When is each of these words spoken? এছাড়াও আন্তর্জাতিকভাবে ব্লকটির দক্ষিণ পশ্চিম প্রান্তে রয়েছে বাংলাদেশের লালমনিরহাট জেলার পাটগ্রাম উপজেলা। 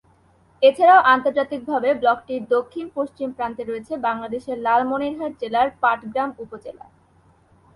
এছাড়াও 0.61 1.01
আন্তর্জাতিকভাবে 1.13 1.89
ব্লকটির 1.93 2.41
দক্ষিণ 2.47 2.85
পশ্চিম 2.95 3.27
প্রান্তে 3.31 3.63
রয়েছে 3.63 3.93
বাংলাদেশের 4.07 4.57
লালমনিরহাট 4.57 5.33
জেলার 5.41 5.67
পাটগ্রাম 5.81 6.29
উপজেলা। 6.37 6.85